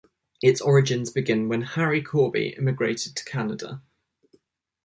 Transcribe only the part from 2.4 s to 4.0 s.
immigrated to Canada.